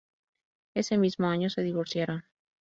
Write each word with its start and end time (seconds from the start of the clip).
Ese 0.73 0.97
mismo 0.97 1.27
año 1.27 1.51
se 1.51 1.61
divorciaron. 1.61 2.25